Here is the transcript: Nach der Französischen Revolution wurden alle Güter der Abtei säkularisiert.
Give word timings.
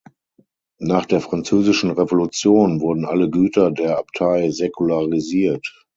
Nach 0.79 1.05
der 1.05 1.21
Französischen 1.21 1.91
Revolution 1.91 2.81
wurden 2.81 3.05
alle 3.05 3.29
Güter 3.29 3.69
der 3.69 3.99
Abtei 3.99 4.49
säkularisiert. 4.49 5.85